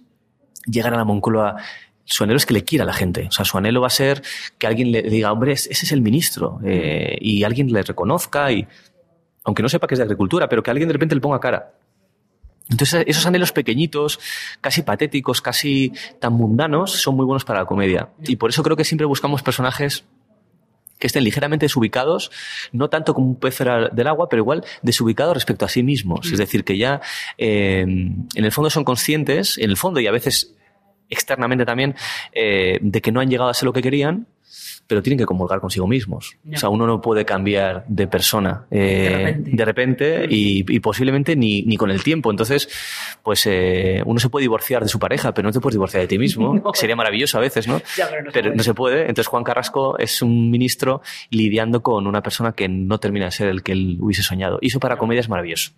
llegar 0.67 0.95
a 0.95 0.97
la 0.97 1.05
Moncloa 1.05 1.57
su 2.09 2.25
anhelo 2.25 2.39
es 2.39 2.47
que 2.47 2.55
le 2.55 2.65
quiera 2.65 2.85
a 2.85 2.87
la 2.87 2.95
gente. 2.95 3.27
O 3.29 3.33
sea, 3.33 3.45
su 3.45 3.59
anhelo 3.59 3.83
va 3.83 3.89
a 3.89 3.91
ser 3.91 4.23
que 4.59 4.67
alguien 4.67 4.91
le 4.91 5.03
diga, 5.03 5.31
hombre, 5.31 5.53
ese 5.53 5.71
es 5.71 5.93
el 5.93 6.01
ministro, 6.01 6.59
eh, 6.65 7.19
y 7.21 7.45
alguien 7.45 7.71
le 7.71 7.83
reconozca, 7.83 8.51
y 8.51 8.67
aunque 9.45 9.63
no 9.63 9.69
sepa 9.69 9.87
que 9.87 9.95
es 9.95 9.99
de 9.99 10.05
agricultura, 10.05 10.49
pero 10.49 10.63
que 10.63 10.71
alguien 10.71 10.89
de 10.89 10.95
repente 10.95 11.15
le 11.15 11.21
ponga 11.21 11.39
cara. 11.39 11.75
Entonces, 12.71 13.05
esos 13.07 13.25
anhelos 13.27 13.53
pequeñitos, 13.53 14.21
casi 14.61 14.83
patéticos, 14.83 15.41
casi 15.41 15.93
tan 16.19 16.33
mundanos, 16.35 16.93
son 16.93 17.17
muy 17.17 17.25
buenos 17.25 17.45
para 17.45 17.61
la 17.61 17.67
comedia. 17.67 18.11
Y 18.25 18.37
por 18.37 18.51
eso 18.51 18.63
creo 18.63 18.77
que 18.77 18.85
siempre 18.85 19.07
buscamos 19.07 19.43
personajes 19.43 20.05
que 20.99 21.07
estén 21.07 21.25
ligeramente 21.25 21.67
desubicados, 21.67 22.31
no 22.73 22.91
tanto 22.91 23.15
como 23.15 23.29
un 23.29 23.37
pez 23.37 23.59
del 23.93 24.07
agua, 24.07 24.29
pero 24.29 24.43
igual 24.43 24.65
desubicados 24.83 25.35
respecto 25.35 25.65
a 25.65 25.69
sí 25.69 25.83
mismos. 25.83 26.31
Es 26.33 26.39
decir, 26.39 26.65
que 26.65 26.77
ya 26.77 27.01
eh, 27.39 27.83
en 27.83 28.45
el 28.45 28.53
fondo 28.53 28.69
son 28.69 28.85
conscientes, 28.85 29.57
en 29.59 29.71
el 29.71 29.77
fondo 29.77 30.01
y 30.01 30.07
a 30.07 30.11
veces 30.11 30.55
externamente 31.11 31.65
también, 31.65 31.95
eh, 32.33 32.79
de 32.81 33.01
que 33.01 33.13
no 33.13 33.21
han 33.21 33.29
llegado 33.29 33.51
a 33.51 33.55
ser 33.55 33.67
lo 33.67 33.73
que 33.73 33.83
querían, 33.83 34.27
pero 34.89 35.03
tienen 35.03 35.19
que 35.19 35.27
comulgar 35.27 35.61
consigo 35.61 35.87
mismos. 35.87 36.37
O 36.51 36.57
sea, 36.57 36.71
uno 36.71 36.87
no 36.87 37.01
puede 37.03 37.27
cambiar 37.27 37.85
de 37.87 38.07
persona 38.07 38.65
eh, 38.71 39.37
de 39.37 39.65
repente, 39.65 40.27
y, 40.29 40.81
posiblemente 40.81 41.37
ni, 41.37 41.63
ni, 41.63 41.77
con 41.77 41.91
el 41.91 42.03
tiempo. 42.03 42.31
Entonces, 42.31 42.69
pues 43.23 43.47
eh, 43.47 44.03
uno 44.07 44.19
se 44.19 44.31
puede 44.31 44.45
divorciar 44.45 44.83
de 44.83 44.89
su 44.89 44.99
pareja, 44.99 45.35
pero 45.35 45.47
no 45.47 45.53
te 45.53 45.61
puedes 45.61 45.75
divorciar 45.75 46.01
de 46.01 46.09
ti 46.09 46.19
mismo. 46.19 46.63
Sería 46.75 46.97
maravilloso 46.97 47.37
a 47.37 47.43
veces, 47.43 47.69
¿no? 47.69 47.83
pero, 48.33 48.55
no, 48.55 48.63
se, 48.63 48.73
puede. 48.73 49.03
Entonces, 49.03 49.27
Juan 49.27 49.45
Carrasco 49.45 49.99
es 49.99 50.23
un 50.23 50.51
ministro 50.51 51.03
lidiando 51.29 51.83
con 51.83 52.07
una 52.07 52.23
persona 52.23 52.53
que 52.53 52.67
no 52.69 52.99
termina 52.99 53.27
de 53.27 53.33
ser 53.33 53.49
el 53.49 53.63
que 53.63 53.73
él 53.73 53.99
hubiese 54.01 54.23
soñado. 54.23 54.59
Y 54.63 54.69
eso 54.69 54.81
para 54.81 54.97
comedia 54.97 55.21
es 55.21 55.29
maravilloso. 55.29 55.73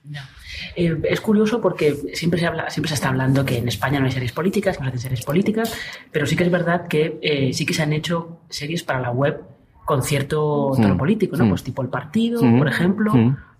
Eh, 0.76 0.96
es 1.04 1.20
curioso 1.20 1.60
porque 1.60 1.94
siempre 2.14 2.40
se, 2.40 2.46
habla, 2.46 2.70
siempre 2.70 2.88
se 2.88 2.94
está 2.94 3.08
hablando 3.08 3.44
que 3.44 3.58
en 3.58 3.68
España 3.68 3.98
no 3.98 4.06
hay 4.06 4.12
series 4.12 4.32
políticas, 4.32 4.76
que 4.76 4.84
no 4.84 4.90
se 4.90 4.96
hacen 4.96 5.10
series 5.10 5.24
políticas, 5.24 5.74
pero 6.10 6.26
sí 6.26 6.36
que 6.36 6.44
es 6.44 6.50
verdad 6.50 6.86
que 6.86 7.18
eh, 7.22 7.52
sí 7.52 7.66
que 7.66 7.74
se 7.74 7.82
han 7.82 7.92
hecho 7.92 8.40
series 8.48 8.82
para 8.82 9.00
la 9.00 9.10
web 9.10 9.40
con 9.84 10.02
cierto 10.02 10.72
tono 10.76 10.96
político, 10.96 11.36
¿no? 11.36 11.48
Pues 11.48 11.64
tipo 11.64 11.82
El 11.82 11.88
Partido, 11.88 12.40
por 12.40 12.68
ejemplo. 12.68 13.12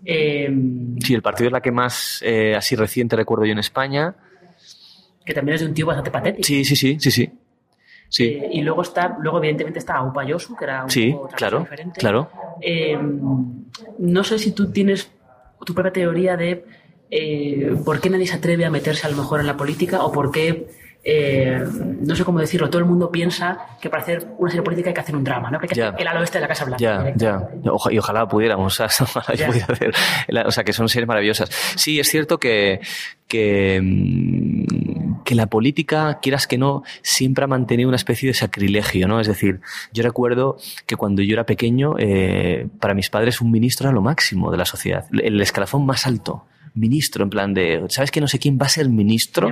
Em, 0.04 0.96
sí, 1.00 1.14
El 1.14 1.22
Partido 1.22 1.48
es 1.48 1.52
la 1.52 1.60
que 1.60 1.72
más 1.72 2.22
eh, 2.24 2.54
así 2.56 2.76
reciente 2.76 3.16
recuerdo 3.16 3.46
yo 3.46 3.52
en 3.52 3.58
España. 3.58 4.14
Que 5.24 5.34
también 5.34 5.56
es 5.56 5.62
de 5.62 5.66
un 5.66 5.74
tío 5.74 5.86
bastante 5.86 6.10
patético. 6.10 6.46
Sí, 6.46 6.64
sí, 6.64 6.76
sí, 6.76 6.98
sí, 7.00 7.10
sí. 7.10 7.32
Sí. 8.08 8.42
y 8.52 8.62
luego 8.62 8.82
está, 8.82 9.16
luego 9.20 9.38
evidentemente 9.38 9.78
está 9.78 9.96
Aupa 9.96 10.24
Yosu, 10.24 10.56
que 10.56 10.64
era 10.64 10.82
un 10.82 10.90
sí, 10.90 11.16
claro, 11.36 11.60
diferente. 11.60 12.00
Claro. 12.00 12.30
Em, 12.60 13.20
no 13.98 14.24
sé 14.24 14.38
si 14.38 14.52
tú 14.52 14.70
tienes 14.72 15.10
tu 15.64 15.74
propia 15.74 15.92
teoría 15.92 16.36
de 16.36 16.64
eh, 17.10 17.74
por 17.84 18.00
qué 18.00 18.08
nadie 18.08 18.26
se 18.26 18.36
atreve 18.36 18.64
a 18.64 18.70
meterse 18.70 19.06
a 19.06 19.10
lo 19.10 19.16
mejor 19.16 19.40
en 19.40 19.46
la 19.46 19.56
política 19.56 20.04
o 20.04 20.12
por 20.12 20.30
qué, 20.30 20.68
eh, 21.02 21.60
no 22.00 22.14
sé 22.14 22.24
cómo 22.24 22.38
decirlo, 22.38 22.70
todo 22.70 22.78
el 22.78 22.84
mundo 22.84 23.10
piensa 23.10 23.58
que 23.80 23.90
para 23.90 24.02
hacer 24.02 24.28
una 24.38 24.50
serie 24.50 24.62
política 24.62 24.90
hay 24.90 24.94
que 24.94 25.00
hacer 25.00 25.16
un 25.16 25.24
drama, 25.24 25.50
¿no? 25.50 25.58
Que 25.58 25.64
hay 25.64 25.68
que 25.70 25.82
hacer 25.82 25.94
el 25.98 26.06
al 26.06 26.18
oeste 26.18 26.38
de 26.38 26.42
la 26.42 26.48
Casa 26.48 26.66
Blanca. 26.66 26.80
Ya, 26.80 27.12
ya. 27.16 27.48
y 27.90 27.98
ojalá 27.98 28.28
pudiéramos, 28.28 28.78
o 28.80 28.86
sea, 28.86 28.86
hacer, 28.86 29.92
o 30.44 30.50
sea, 30.52 30.62
que 30.62 30.72
son 30.72 30.88
series 30.88 31.08
maravillosas. 31.08 31.50
Sí, 31.74 31.98
es 31.98 32.08
cierto 32.08 32.38
que, 32.38 32.80
que, 33.26 33.80
mm, 33.82 35.22
que 35.24 35.34
la 35.34 35.46
política, 35.46 36.20
quieras 36.22 36.46
que 36.46 36.58
no, 36.58 36.84
siempre 37.02 37.42
ha 37.42 37.48
mantenido 37.48 37.88
una 37.88 37.96
especie 37.96 38.28
de 38.28 38.34
sacrilegio, 38.34 39.08
¿no? 39.08 39.18
Es 39.18 39.26
decir, 39.26 39.60
yo 39.92 40.04
recuerdo 40.04 40.58
que 40.86 40.94
cuando 40.94 41.22
yo 41.22 41.32
era 41.32 41.44
pequeño, 41.44 41.94
eh, 41.98 42.68
para 42.78 42.94
mis 42.94 43.10
padres 43.10 43.40
un 43.40 43.50
ministro 43.50 43.88
era 43.88 43.94
lo 43.94 44.02
máximo 44.02 44.52
de 44.52 44.58
la 44.58 44.64
sociedad, 44.64 45.06
el 45.12 45.40
escalafón 45.40 45.84
más 45.86 46.06
alto 46.06 46.44
ministro, 46.74 47.24
en 47.24 47.30
plan 47.30 47.54
de, 47.54 47.84
¿sabes 47.88 48.10
que 48.10 48.20
no 48.20 48.28
sé 48.28 48.38
quién 48.38 48.58
va 48.60 48.66
a 48.66 48.68
ser 48.68 48.88
ministro? 48.88 49.48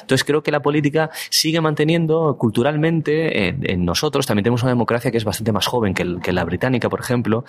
Entonces 0.00 0.24
creo 0.24 0.42
que 0.42 0.50
la 0.50 0.60
política 0.60 1.10
sigue 1.30 1.60
manteniendo 1.60 2.36
culturalmente 2.38 3.48
en, 3.48 3.84
nosotros, 3.84 4.26
también 4.26 4.44
tenemos 4.44 4.62
una 4.62 4.72
democracia 4.72 5.10
que 5.10 5.18
es 5.18 5.24
bastante 5.24 5.52
más 5.52 5.66
joven 5.66 5.94
que, 5.94 6.32
la 6.32 6.44
británica, 6.44 6.88
por 6.88 7.00
ejemplo, 7.00 7.44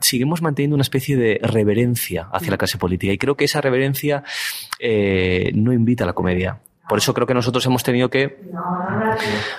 seguimos 0.00 0.42
manteniendo 0.42 0.74
una 0.74 0.82
especie 0.82 1.16
de 1.16 1.40
reverencia 1.42 2.28
hacia 2.32 2.50
la 2.50 2.58
clase 2.58 2.78
política 2.78 3.12
y 3.12 3.18
creo 3.18 3.36
que 3.36 3.44
esa 3.44 3.60
reverencia 3.60 4.22
eh, 4.78 5.50
no 5.54 5.72
invita 5.72 6.04
a 6.04 6.06
la 6.06 6.12
comedia. 6.12 6.60
Por 6.88 6.98
eso 6.98 7.14
creo 7.14 7.26
que 7.26 7.34
nosotros 7.34 7.64
hemos 7.64 7.82
tenido 7.82 8.10
que, 8.10 8.40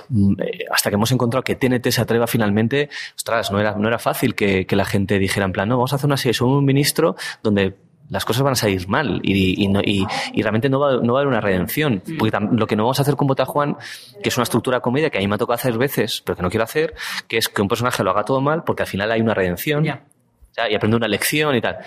mm, 0.10 0.33
eh, 0.41 0.65
hasta 0.72 0.89
que 0.89 0.95
hemos 0.95 1.12
encontrado 1.12 1.43
que 1.43 1.55
TNT 1.55 1.91
se 1.91 2.01
atreva 2.01 2.27
finalmente, 2.27 2.89
ostras, 3.15 3.51
no 3.51 3.60
era, 3.60 3.75
no 3.75 3.88
era 3.88 3.98
fácil 3.98 4.36
que, 4.36 4.67
que 4.67 4.75
la 4.75 4.86
gente 4.86 5.17
dijera 5.17 5.45
en 5.45 5.51
plan, 5.51 5.69
no, 5.69 5.77
vamos 5.77 5.93
a 5.93 5.95
hacer 5.95 6.07
una 6.07 6.17
serie 6.17 6.33
sobre 6.33 6.57
un 6.57 6.65
ministro 6.65 7.15
donde 7.41 7.75
las 8.13 8.25
cosas 8.25 8.43
van 8.43 8.53
a 8.53 8.55
salir 8.55 8.88
mal 8.88 9.20
y, 9.24 9.65
y, 9.65 10.41
realmente 10.43 10.70
no 10.70 10.79
va, 10.79 10.98
no 10.98 11.13
va, 11.13 11.20
a 11.20 11.22
haber 11.22 11.27
una 11.27 11.41
redención. 11.41 12.03
Mm. 12.05 12.17
Porque 12.17 12.38
lo 12.51 12.67
que 12.67 12.75
no 12.75 12.84
vamos 12.84 13.00
a 13.00 13.01
hacer 13.01 13.15
con 13.15 13.27
Bota 13.27 13.46
Juan, 13.46 13.75
que 14.22 14.29
es 14.29 14.38
una 14.38 14.43
estructura 14.43 14.77
de 14.77 14.82
comedia 14.82 15.10
que 15.10 15.17
a 15.17 15.22
mí 15.22 15.27
me 15.27 15.34
ha 15.34 15.38
tocado 15.39 15.55
hacer 15.55 15.75
veces, 15.79 16.22
pero 16.24 16.36
que 16.36 16.43
no 16.43 16.50
quiero 16.51 16.63
hacer, 16.63 16.93
que 17.27 17.38
es 17.38 17.50
que 17.50 17.63
un 17.63 17.67
personaje 17.67 18.03
lo 18.03 18.12
haga 18.12 18.24
todo 18.24 18.39
mal 18.39 18.63
porque 18.63 18.84
al 18.84 18.88
final 18.88 19.12
hay 19.12 19.20
una 19.20 19.34
redención. 19.34 19.84
y 19.84 20.75
aprende 20.75 20.96
una 20.96 21.08
lección 21.08 21.55
y 21.55 21.62
tal. 21.62 21.77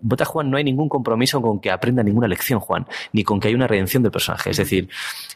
Bota 0.00 0.24
Juan 0.24 0.50
no 0.50 0.56
hay 0.56 0.64
ningún 0.64 0.88
compromiso 0.88 1.42
con 1.42 1.60
que 1.60 1.70
aprenda 1.70 2.02
ninguna 2.02 2.26
lección, 2.26 2.58
Juan, 2.58 2.86
ni 3.12 3.22
con 3.22 3.38
que 3.38 3.48
haya 3.48 3.56
una 3.56 3.66
redención 3.66 4.02
del 4.02 4.12
personaje. 4.12 4.48
Es 4.48 4.56
decir, 4.56 4.88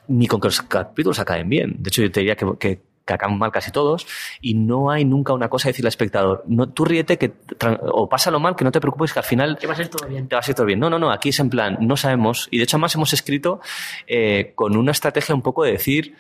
ni 0.08 0.26
con 0.26 0.40
que 0.40 0.48
los 0.48 0.62
capítulos 0.62 1.18
acaben 1.18 1.50
bien. 1.50 1.76
De 1.78 1.88
hecho, 1.88 2.00
yo 2.00 2.10
te 2.10 2.20
diría 2.20 2.34
que 2.34 2.46
que 2.58 2.89
acaban 3.12 3.38
mal 3.38 3.52
casi 3.52 3.70
todos, 3.70 4.06
y 4.40 4.54
no 4.54 4.90
hay 4.90 5.04
nunca 5.04 5.32
una 5.32 5.48
cosa 5.48 5.68
de 5.68 5.72
decirle 5.72 5.88
al 5.88 5.90
espectador, 5.90 6.44
no, 6.46 6.68
tú 6.68 6.84
ríete 6.84 7.18
que, 7.18 7.32
o 7.92 8.08
pásalo 8.08 8.40
mal, 8.40 8.56
que 8.56 8.64
no 8.64 8.72
te 8.72 8.80
preocupes, 8.80 9.12
que 9.12 9.18
al 9.18 9.24
final... 9.24 9.58
Te 9.58 9.66
va 9.66 9.74
a 9.74 9.76
ser 9.76 9.88
todo 9.88 10.08
bien. 10.08 10.28
Te 10.28 10.36
va 10.36 10.40
a 10.40 10.42
ser 10.42 10.54
todo 10.54 10.66
bien. 10.66 10.78
No, 10.78 10.90
no, 10.90 10.98
no, 10.98 11.10
aquí 11.10 11.30
es 11.30 11.40
en 11.40 11.50
plan, 11.50 11.78
no 11.80 11.96
sabemos, 11.96 12.48
y 12.50 12.58
de 12.58 12.64
hecho 12.64 12.76
además 12.76 12.94
hemos 12.94 13.12
escrito 13.12 13.60
eh, 14.06 14.52
con 14.54 14.76
una 14.76 14.92
estrategia 14.92 15.34
un 15.34 15.42
poco 15.42 15.64
de 15.64 15.72
decir, 15.72 16.14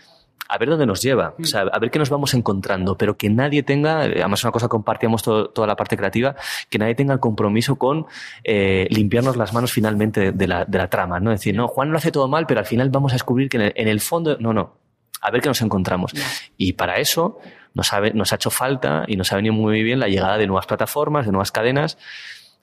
a 0.50 0.58
ver 0.58 0.68
dónde 0.68 0.84
nos 0.84 1.00
lleva, 1.00 1.34
o 1.38 1.44
sea, 1.44 1.60
a 1.60 1.78
ver 1.78 1.90
qué 1.92 1.98
nos 2.00 2.10
vamos 2.10 2.34
encontrando, 2.34 2.98
pero 2.98 3.16
que 3.16 3.30
nadie 3.30 3.62
tenga, 3.62 4.00
además 4.00 4.42
una 4.42 4.50
cosa 4.50 4.66
que 4.66 4.70
compartíamos 4.70 5.22
toda 5.22 5.66
la 5.66 5.76
parte 5.76 5.96
creativa, 5.96 6.34
que 6.68 6.78
nadie 6.78 6.96
tenga 6.96 7.14
el 7.14 7.20
compromiso 7.20 7.76
con 7.76 8.06
eh, 8.42 8.88
limpiarnos 8.90 9.36
las 9.36 9.52
manos 9.52 9.72
finalmente 9.72 10.32
de 10.32 10.48
la, 10.48 10.64
de 10.64 10.78
la, 10.78 10.90
trama, 10.90 11.20
¿no? 11.20 11.30
Es 11.32 11.40
decir, 11.40 11.54
no, 11.54 11.68
Juan 11.68 11.92
lo 11.92 11.98
hace 11.98 12.10
todo 12.10 12.26
mal, 12.26 12.46
pero 12.48 12.58
al 12.58 12.66
final 12.66 12.90
vamos 12.90 13.12
a 13.12 13.14
descubrir 13.14 13.48
que 13.48 13.58
en 13.58 13.62
el, 13.62 13.72
en 13.76 13.86
el 13.86 14.00
fondo, 14.00 14.38
no, 14.40 14.52
no, 14.52 14.74
a 15.20 15.30
ver 15.30 15.40
qué 15.40 15.48
nos 15.48 15.60
encontramos. 15.62 16.12
Y 16.56 16.74
para 16.74 16.96
eso 16.96 17.38
nos 17.74 17.92
ha, 17.92 18.00
nos 18.00 18.32
ha 18.32 18.36
hecho 18.36 18.50
falta 18.50 19.04
y 19.06 19.16
nos 19.16 19.32
ha 19.32 19.36
venido 19.36 19.54
muy 19.54 19.82
bien 19.82 20.00
la 20.00 20.08
llegada 20.08 20.38
de 20.38 20.46
nuevas 20.46 20.66
plataformas, 20.66 21.26
de 21.26 21.32
nuevas 21.32 21.52
cadenas 21.52 21.98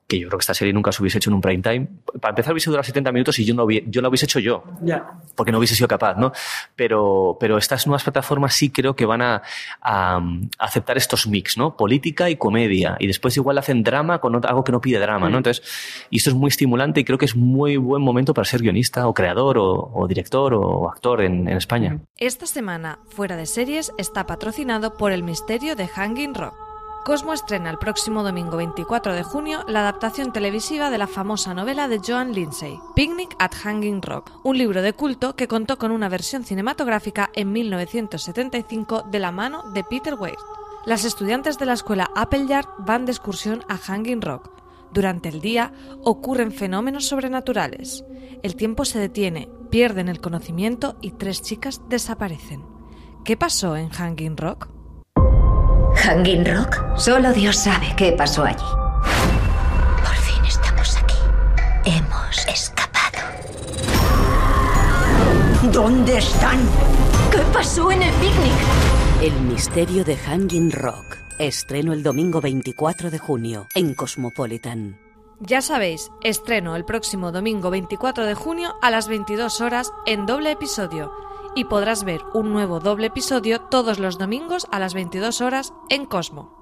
que 0.07 0.17
yo 0.17 0.27
creo 0.29 0.39
que 0.39 0.43
esta 0.43 0.53
serie 0.53 0.73
nunca 0.73 0.91
se 0.93 1.01
hubiese 1.01 1.17
hecho 1.17 1.29
en 1.29 1.35
un 1.35 1.41
prime 1.41 1.61
time. 1.61 1.87
Para 2.21 2.29
empezar 2.29 2.53
hubiese 2.53 2.69
durado 2.69 2.83
70 2.83 3.11
minutos 3.11 3.37
y 3.39 3.45
yo 3.45 3.53
no 3.53 3.69
yo 3.69 4.01
la 4.01 4.07
hubiese 4.07 4.25
hecho 4.25 4.39
yo. 4.39 4.63
Ya. 4.81 5.19
Porque 5.35 5.51
no 5.51 5.57
hubiese 5.57 5.75
sido 5.75 5.87
capaz, 5.87 6.15
¿no? 6.15 6.31
Pero, 6.75 7.37
pero 7.39 7.57
estas 7.57 7.85
nuevas 7.87 8.03
plataformas 8.03 8.53
sí 8.53 8.69
creo 8.69 8.95
que 8.95 9.05
van 9.05 9.21
a, 9.21 9.41
a, 9.81 10.21
aceptar 10.59 10.97
estos 10.97 11.27
mix, 11.27 11.57
¿no? 11.57 11.75
Política 11.75 12.29
y 12.29 12.37
comedia. 12.37 12.95
Y 12.99 13.07
después 13.07 13.35
igual 13.35 13.57
hacen 13.57 13.83
drama 13.83 14.19
con 14.19 14.33
algo 14.45 14.63
que 14.63 14.71
no 14.71 14.79
pide 14.79 14.97
drama, 14.97 15.29
¿no? 15.29 15.37
Entonces, 15.37 16.07
y 16.09 16.17
esto 16.17 16.29
es 16.29 16.35
muy 16.35 16.47
estimulante 16.47 17.01
y 17.01 17.03
creo 17.03 17.17
que 17.17 17.25
es 17.25 17.35
muy 17.35 17.75
buen 17.75 18.01
momento 18.01 18.33
para 18.33 18.45
ser 18.45 18.61
guionista 18.61 19.07
o 19.07 19.13
creador 19.13 19.57
o, 19.59 20.07
director 20.07 20.53
o 20.53 20.89
actor 20.89 21.21
en, 21.21 21.49
en 21.49 21.57
España. 21.57 21.99
Esta 22.17 22.45
semana, 22.45 22.99
Fuera 23.09 23.35
de 23.35 23.45
Series, 23.45 23.91
está 23.97 24.25
patrocinado 24.25 24.95
por 24.95 25.11
El 25.11 25.23
Misterio 25.23 25.75
de 25.75 25.87
Hanging 25.87 26.33
Rock. 26.33 26.66
Cosmo 27.07 27.31
estrena 27.31 27.69
el 27.69 27.77
próximo 27.77 28.21
domingo 28.21 28.57
24 28.57 29.13
de 29.13 29.23
junio 29.23 29.63
la 29.65 29.79
adaptación 29.79 30.33
televisiva 30.33 30.89
de 30.89 30.97
la 30.97 31.07
famosa 31.07 31.53
novela 31.53 31.87
de 31.87 32.01
Joan 32.05 32.33
Lindsay, 32.33 32.81
Picnic 32.95 33.33
at 33.39 33.55
Hanging 33.55 34.01
Rock, 34.01 34.29
un 34.43 34.57
libro 34.57 34.81
de 34.81 34.91
culto 34.91 35.33
que 35.33 35.47
contó 35.47 35.77
con 35.77 35.91
una 35.91 36.09
versión 36.09 36.43
cinematográfica 36.43 37.29
en 37.33 37.53
1975 37.53 39.03
de 39.09 39.19
la 39.19 39.31
mano 39.31 39.63
de 39.71 39.85
Peter 39.85 40.15
Weir. 40.15 40.35
Las 40.85 41.05
estudiantes 41.05 41.57
de 41.57 41.65
la 41.65 41.75
escuela 41.75 42.11
Appleyard 42.13 42.67
van 42.79 43.05
de 43.05 43.13
excursión 43.13 43.63
a 43.69 43.77
Hanging 43.77 44.21
Rock. 44.21 44.49
Durante 44.91 45.29
el 45.29 45.39
día 45.39 45.71
ocurren 46.03 46.51
fenómenos 46.51 47.05
sobrenaturales. 47.05 48.03
El 48.43 48.57
tiempo 48.57 48.83
se 48.83 48.99
detiene, 48.99 49.47
pierden 49.69 50.09
el 50.09 50.19
conocimiento 50.19 50.97
y 51.01 51.11
tres 51.11 51.41
chicas 51.41 51.79
desaparecen. 51.87 52.65
¿Qué 53.23 53.37
pasó 53.37 53.77
en 53.77 53.87
Hanging 53.91 54.35
Rock? 54.35 54.76
Hanging 55.97 56.45
Rock. 56.45 56.97
Solo 56.97 57.33
Dios 57.33 57.57
sabe 57.57 57.93
qué 57.97 58.11
pasó 58.11 58.43
allí. 58.43 58.63
Por 60.03 60.15
fin 60.15 60.45
estamos 60.45 60.95
aquí. 60.97 61.15
Hemos 61.85 62.47
escapado. 62.47 63.19
¿Dónde 65.71 66.19
están? 66.19 66.59
¿Qué 67.31 67.39
pasó 67.51 67.91
en 67.91 68.03
el 68.03 68.13
picnic? 68.15 68.53
El 69.21 69.33
misterio 69.41 70.03
de 70.03 70.15
Hanging 70.15 70.71
Rock. 70.71 71.17
Estreno 71.39 71.93
el 71.93 72.03
domingo 72.03 72.41
24 72.41 73.09
de 73.11 73.19
junio 73.19 73.67
en 73.75 73.93
Cosmopolitan. 73.93 74.99
Ya 75.39 75.61
sabéis, 75.61 76.09
estreno 76.23 76.75
el 76.75 76.85
próximo 76.85 77.31
domingo 77.31 77.69
24 77.69 78.25
de 78.25 78.33
junio 78.33 78.75
a 78.81 78.89
las 78.89 79.07
22 79.07 79.61
horas 79.61 79.91
en 80.07 80.25
doble 80.25 80.51
episodio 80.51 81.11
y 81.57 81.63
podrás 81.63 82.03
ver 82.03 82.23
un 82.35 82.53
nuevo 82.53 82.79
doble 82.79 83.07
episodio 83.07 83.59
todos 83.59 83.97
los 83.97 84.19
domingos 84.19 84.67
a 84.71 84.77
las 84.77 84.93
22 84.93 85.41
horas 85.41 85.73
en 85.89 86.05
Cosmo. 86.05 86.56